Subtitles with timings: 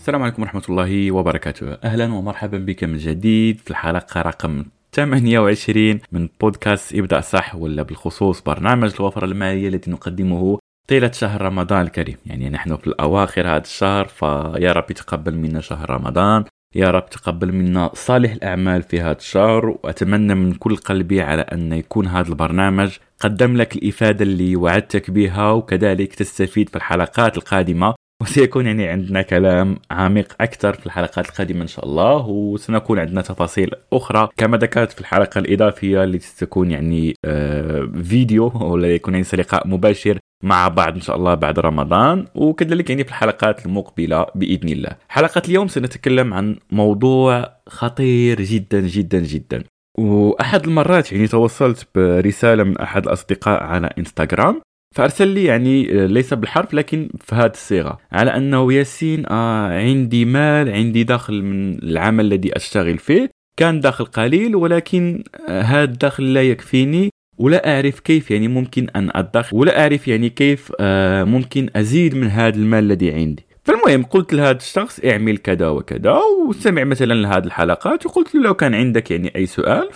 [0.00, 1.72] السلام عليكم ورحمة الله وبركاته.
[1.72, 8.40] أهلا ومرحبا بك من جديد في الحلقة رقم 28 من بودكاست ابدأ صح ولا بالخصوص
[8.40, 10.58] برنامج الوفرة المالية الذي نقدمه
[10.88, 12.16] طيلة شهر رمضان الكريم.
[12.26, 16.44] يعني نحن في الأواخر هذا الشهر فيا رب يتقبل منا شهر رمضان
[16.74, 21.72] يا رب تقبل منا صالح الأعمال في هذا الشهر وأتمنى من كل قلبي على أن
[21.72, 27.94] يكون هذا البرنامج قدم لك الإفادة اللي وعدتك بها وكذلك تستفيد في الحلقات القادمة.
[28.20, 33.70] وسيكون يعني عندنا كلام عميق أكثر في الحلقات القادمة إن شاء الله وسنكون عندنا تفاصيل
[33.92, 39.68] أخرى كما ذكرت في الحلقة الإضافية التي ستكون يعني آه فيديو ولا يكون يعني لقاء
[39.68, 44.96] مباشر مع بعض إن شاء الله بعد رمضان وكذلك يعني في الحلقات المقبلة بإذن الله.
[45.08, 49.64] حلقة اليوم سنتكلم عن موضوع خطير جدا جدا جدا.
[49.98, 54.60] وأحد المرات يعني توصلت برسالة من أحد الأصدقاء على إنستغرام
[54.94, 57.98] فأرسل لي يعني آه، ليس بالحرف لكن في هذه الصيغة.
[58.12, 63.30] على أنه ياسين آه عندي مال عندي دخل من العمل الذي أشتغل فيه.
[63.56, 69.10] كان دخل قليل ولكن آه هذا الدخل لا يكفيني ولا أعرف كيف يعني ممكن أن
[69.14, 73.46] ادخر ولا أعرف يعني كيف آه ممكن أزيد من هذا المال الذي عندي.
[73.64, 78.74] فالمهم قلت لهذا الشخص اعمل كذا وكذا وسمع مثلا لهذه الحلقات وقلت له لو كان
[78.74, 79.92] عندك يعني أي سؤال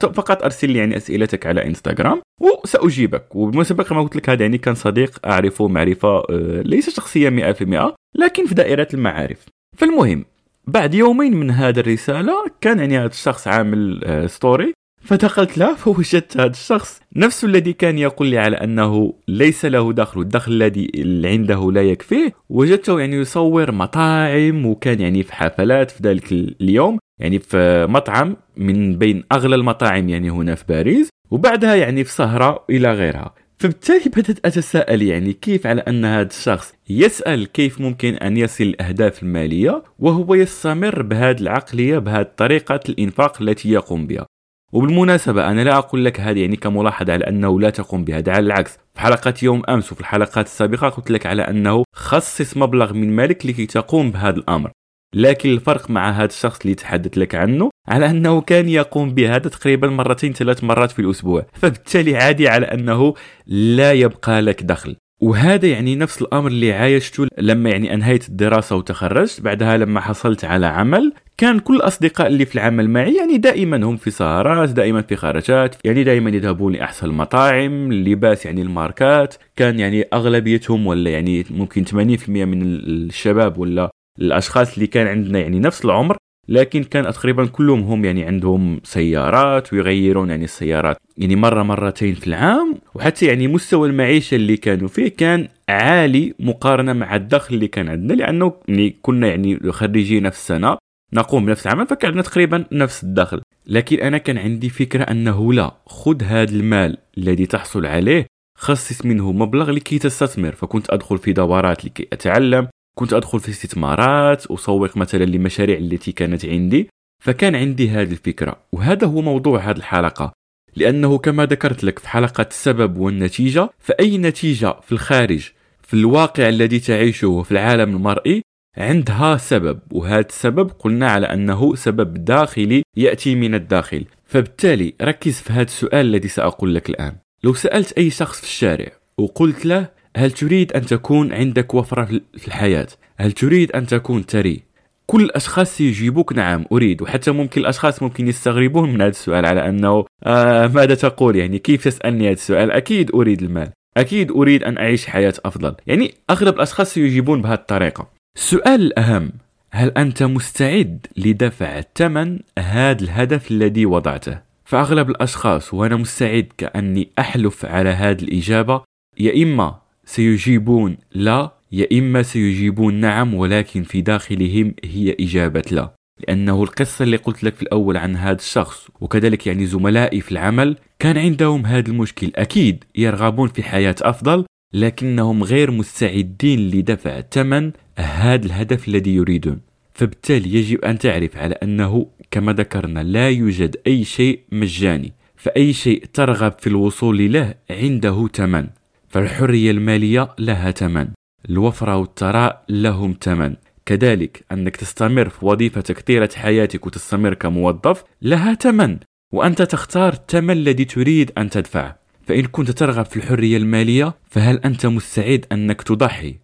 [0.00, 3.36] فقط أرسل لي يعني أسئلتك على إنستغرام وسأجيبك.
[3.36, 8.46] وبالمناسبه كما قلت لك هذا يعني كان صديق أعرفه معرفة آه، ليس شخصيه 100% لكن
[8.46, 9.46] في دائرة المعارف.
[9.76, 10.24] فالمهم
[10.66, 16.36] بعد يومين من هذه الرسالة كان يعني هذا الشخص عامل story آه، فدخلت له فوجدت
[16.36, 17.00] هذا الشخص.
[17.16, 20.90] نفسه الذي كان يقول لي على أنه ليس له دخل الدخل الذي
[21.24, 27.38] عنده لا يكفيه وجدته يعني يصور مطاعم وكان يعني في حفلات في ذلك اليوم يعني
[27.38, 32.92] في مطعم من بين أغلى المطاعم يعني هنا في باريس وبعدها يعني في سهره إلى
[32.92, 33.34] غيرها.
[33.58, 39.22] فبالتالي بدأت أتساءل يعني كيف على أن هذا الشخص يسأل كيف ممكن أن يصل الأهداف
[39.22, 44.26] المالية وهو يستمر بهذه العقلية بهذه طريقة الإنفاق التي يقوم بها.
[44.72, 48.78] وبالمناسبة أنا لا أقول لك هذه يعني كملاحظة على أنه لا تقوم بها على العكس.
[48.94, 53.46] في حلقة يوم أمس وفي الحلقات السابقة قلت لك على أنه خصص مبلغ من مالك
[53.46, 54.70] لكي تقوم بهذا الأمر.
[55.14, 59.88] لكن الفرق مع هذا الشخص اللي تحدث لك عنه على أنه كان يقوم بهذا تقريبا
[59.88, 61.46] مرتين ثلاث مرات في الأسبوع.
[61.52, 63.14] فبالتالي عادي على أنه
[63.46, 64.96] لا يبقى لك دخل.
[65.20, 69.40] وهذا يعني نفس الأمر اللي عايشته لما يعني أنهيت الدراسة وتخرجت.
[69.40, 73.96] بعدها لما حصلت على عمل كان كل الأصدقاء اللي في العمل معي يعني دائما هم
[73.96, 79.34] في سهرات دائما في خارجات يعني دائما يذهبون لأحسن المطاعم اللباس يعني الماركات.
[79.56, 81.92] كان يعني أغلبيتهم ولا يعني ممكن 80%
[82.28, 86.16] من الشباب ولا الأشخاص اللي كان عندنا يعني نفس العمر
[86.50, 92.26] لكن كان تقريبا كلهم هم يعني عندهم سيارات ويغيرون يعني السيارات يعني مرة مرتين في
[92.26, 92.74] العام.
[92.94, 98.12] وحتى يعني مستوى المعيشة اللي كانوا فيه كان عالي مقارنة مع الدخل اللي كان عندنا
[98.12, 100.76] لأنه يعني كنا يعني خريجي نفس السنة
[101.12, 103.42] نقوم بنفس العمل فكان عندنا تقريبا نفس الدخل.
[103.66, 108.26] لكن أنا كان عندي فكرة أنه لا خذ هذا المال الذي تحصل عليه
[108.58, 110.52] خصص منه مبلغ لكي تستثمر.
[110.52, 116.44] فكنت أدخل في دورات لكي أتعلم كنت أدخل في استثمارات أسوق مثلا لمشاريع التي كانت
[116.44, 116.88] عندي
[117.22, 118.56] فكان عندي هذه الفكرة.
[118.72, 120.32] وهذا هو موضوع هذه الحلقة.
[120.76, 125.50] لأنه كما ذكرت لك في حلقة السبب والنتيجة فأي نتيجة في الخارج
[125.82, 128.42] في الواقع الذي تعيشه في العالم المرئي
[128.76, 129.80] عندها سبب.
[129.92, 134.04] وهذا السبب قلنا على أنه سبب داخلي يأتي من الداخل.
[134.26, 137.16] فبالتالي ركز في هذا السؤال الذي سأقول لك الآن.
[137.44, 142.04] لو سألت أي شخص في الشارع وقلت له هل تريد أن تكون عندك وفرة
[142.36, 144.62] في الحياة؟ هل تريد أن تكون ثري؟
[145.06, 150.04] كل الأشخاص سيجيبوك نعم أريد وحتى ممكن الأشخاص ممكن يستغربون من هذا السؤال على أنه
[150.24, 155.06] آه ماذا تقول يعني كيف تسألني هذا السؤال أكيد أريد المال أكيد أريد أن أعيش
[155.06, 159.30] حياة أفضل يعني أغلب الأشخاص سيجيبون بهذه الطريقة السؤال الأهم
[159.70, 167.64] هل أنت مستعد لدفع ثمن هذا الهدف الذي وضعته؟ فأغلب الأشخاص وأنا مستعد كأني أحلف
[167.64, 168.82] على هذه الإجابة
[169.18, 169.79] يا إما
[170.10, 170.96] سيجيبون.
[171.14, 175.94] لا يا إما سيجيبون نعم ولكن في داخلهم هي إجابة لا.
[176.28, 180.76] لأنه القصة اللي قلت لك في الأول عن هذا الشخص وكذلك يعني زملائي في العمل
[180.98, 182.32] كان عندهم هذا المشكل.
[182.36, 189.60] أكيد يرغبون في حياة أفضل لكنهم غير مستعدين لدفع ثمن هذا الهدف الذي يريدون.
[189.94, 196.04] فبالتالي يجب أن تعرف على أنه كما ذكرنا لا يوجد أي شيء مجاني فأي شيء
[196.12, 198.79] ترغب في الوصول له عنده ثمن.
[199.10, 201.08] فالحرية المالية لها ثمن
[201.50, 203.54] الوفرة والثراء لهم ثمن
[203.86, 208.98] كذلك أنك تستمر في وظيفتك طيلة حياتك وتستمر كموظف لها ثمن
[209.32, 211.98] وأنت تختار الثمن الذي تريد أن تدفعه.
[212.26, 216.36] فإن كنت ترغب في الحرية المالية فهل أنت مستعد أنك تضحي؟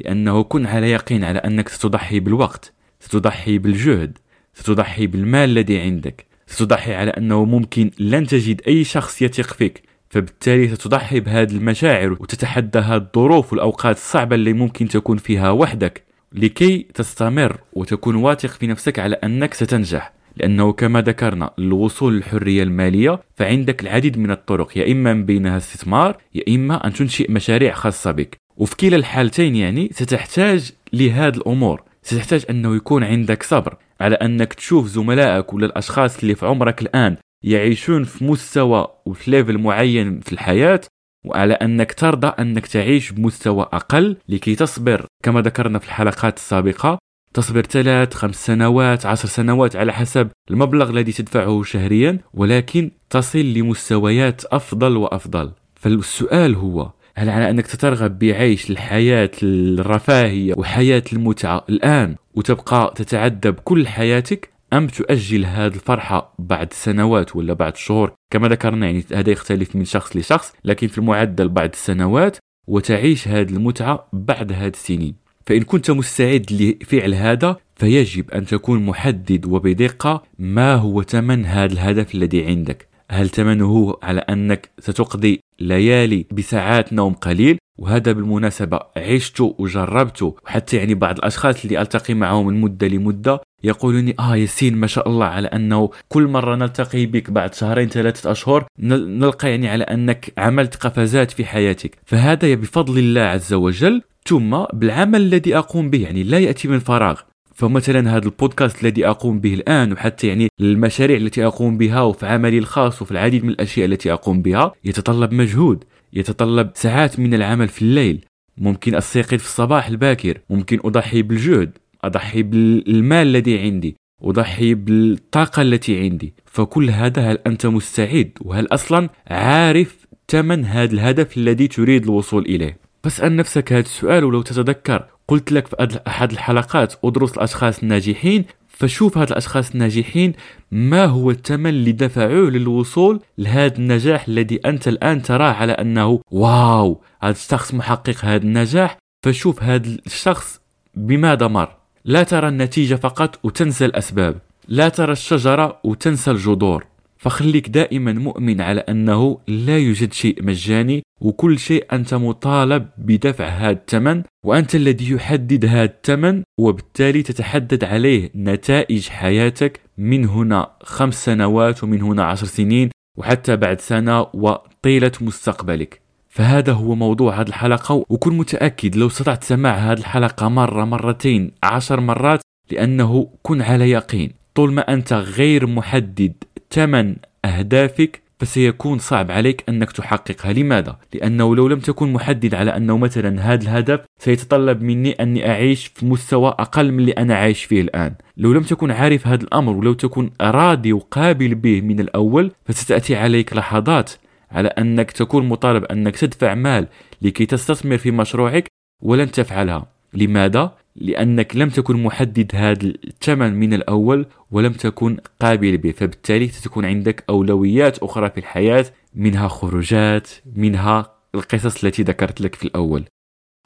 [0.00, 4.18] لأنه كن على يقين على أنك ستضحي بالوقت ستضحي بالجهد
[4.54, 9.82] ستضحي بالمال الذي عندك ستضحي على أنه ممكن لن تجد أي شخص يثق فيك.
[10.12, 16.86] فبالتالي ستضحي بهذه المشاعر وتتحدى هذه الظروف والأوقات الصعبة اللي ممكن تكون فيها وحدك لكي
[16.94, 20.12] تستمر وتكون واثق في نفسك على أنك ستنجح.
[20.36, 26.16] لأنه كما ذكرنا للوصول للحرية المالية فعندك العديد من الطرق يا إما من بينها استثمار
[26.34, 28.36] يا إما أن تنشئ مشاريع خاصة بك.
[28.56, 31.82] وفي كلا الحالتين يعني ستحتاج لهذه الأمور.
[32.02, 37.16] ستحتاج أنه يكون عندك صبر على أنك تشوف زملائك ولا الأشخاص اللي في عمرك الآن
[37.44, 40.80] يعيشون في مستوى وفي ليفل معين في الحياة
[41.24, 45.06] وعلى أنك ترضى أنك تعيش بمستوى أقل لكي تصبر.
[45.22, 46.98] كما ذكرنا في الحلقات السابقة
[47.34, 54.44] تصبر ثلاث خمس سنوات عشر سنوات على حسب المبلغ الذي تدفعه شهريا ولكن تصل لمستويات
[54.44, 55.52] أفضل وأفضل.
[55.74, 63.86] فالسؤال هو هل على أنك تترغب بعيش الحياة الرفاهية وحياة المتعة الآن وتبقى تتعذب كل
[63.88, 69.76] حياتك؟ أم تؤجل هذه الفرحة بعد سنوات ولا بعد شهور؟ كما ذكرنا يعني هذا يختلف
[69.76, 72.36] من شخص لشخص لكن في المعدل بعد السنوات
[72.66, 75.14] وتعيش هذه المتعة بعد هذه السنين.
[75.46, 82.14] فإن كنت مستعد لفعل هذا فيجب أن تكون محدد وبدقة ما هو ثمن هذا الهدف
[82.14, 82.88] الذي عندك.
[83.10, 90.94] هل ثمنه على أنك ستقضي ليالي بساعات نوم قليل؟ وهذا بالمناسبة عشته وجربته وحتى يعني
[90.94, 95.26] بعض الأشخاص اللي ألتقي معهم من مدة لمدة يقولون لي آه ياسين ما شاء الله
[95.26, 100.76] على أنه كل مرة نلتقي بك بعد شهرين ثلاثة أشهر نلقى يعني على أنك عملت
[100.76, 101.98] قفزات في حياتك.
[102.04, 107.20] فهذا بفضل الله عز وجل ثم بالعمل الذي أقوم به يعني لا يأتي من فراغ.
[107.54, 112.58] فمثلا هذا البودكاست الذي أقوم به الآن وحتى يعني المشاريع التي أقوم بها وفي عملي
[112.58, 117.82] الخاص وفي العديد من الأشياء التي أقوم بها يتطلب مجهود يتطلب ساعات من العمل في
[117.82, 118.24] الليل.
[118.58, 121.78] ممكن أستيقظ في الصباح الباكر ممكن أضحي بالجهد.
[122.04, 126.34] أضحي بالمال الذي عندي أضحي بالطاقة التي عندي.
[126.46, 132.78] فكل هذا هل أنت مستعد؟ وهل أصلا عارف ثمن هذا الهدف الذي تريد الوصول إليه؟
[133.04, 135.04] فاسأل نفسك هذا السؤال ولو تتذكر.
[135.28, 140.32] قلت لك في أحد الحلقات ادرس الأشخاص الناجحين فشوف هاد الأشخاص الناجحين
[140.72, 147.02] ما هو الثمن اللي دفعوه للوصول لهذا النجاح الذي أنت الآن تراه على أنه واو
[147.22, 148.96] هذا الشخص محقق هذا النجاح.
[149.24, 150.60] فشوف هذا الشخص
[150.94, 151.81] بماذا مر.
[152.04, 154.38] لا ترى النتيجة فقط وتنسى الأسباب
[154.68, 156.86] لا ترى الشجرة وتنسى الجذور
[157.18, 163.70] فخليك دائما مؤمن على أنه لا يوجد شيء مجاني وكل شيء أنت مطالب بدفع هذا
[163.70, 171.84] الثمن وأنت الذي يحدد هذا الثمن وبالتالي تتحدد عليه نتائج حياتك من هنا خمس سنوات
[171.84, 176.01] ومن هنا عشر سنين وحتى بعد سنة وطيلة مستقبلك.
[176.32, 182.00] فهذا هو موضوع هذه الحلقة وكن متأكد لو استطعت سماع هذه الحلقة مرة مرتين عشر
[182.00, 182.40] مرات
[182.70, 184.32] لأنه كن على يقين.
[184.54, 186.32] طول ما أنت غير محدد
[186.70, 190.52] ثمن أهدافك فسيكون صعب عليك أنك تحققها.
[190.52, 195.86] لماذا؟ لأنه لو لم تكن محدد على أنه مثلا هذا الهدف سيتطلب مني أني أعيش
[195.86, 198.14] في مستوى أقل من اللي أنا عايش فيه الآن.
[198.36, 203.56] لو لم تكن عارف هذا الأمر ولو تكن راضي وقابل به من الأول فستأتي عليك
[203.56, 204.10] لحظات
[204.52, 206.86] على أنك تكون مطالب أنك تدفع مال
[207.22, 208.68] لكي تستثمر في مشروعك
[209.02, 215.92] ولن تفعلها لماذا؟ لأنك لم تكن محدد هذا الثمن من الأول ولم تكن قابل به
[215.92, 222.64] فبالتالي ستكون عندك أولويات أخرى في الحياة منها خروجات منها القصص التي ذكرت لك في
[222.64, 223.04] الأول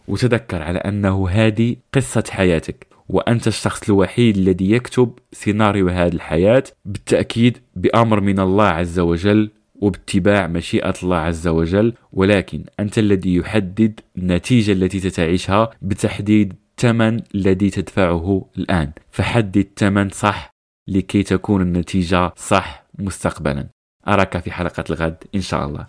[0.08, 7.58] وتذكر على أنه هذه قصة حياتك وأنت الشخص الوحيد الذي يكتب سيناريو هذه الحياة بالتأكيد
[7.76, 9.50] بأمر من الله عز وجل
[9.80, 17.70] وباتباع مشيئة الله عز وجل ولكن أنت الذي يحدد النتيجة التي ستعيشها بتحديد الثمن الذي
[17.70, 18.92] تدفعه الآن.
[19.10, 20.50] فحدد الثمن صح
[20.88, 23.66] لكي تكون النتيجة صح مستقبلا.
[24.08, 25.86] أراك في حلقة الغد إن شاء الله.